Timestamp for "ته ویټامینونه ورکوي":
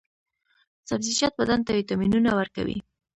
1.65-2.77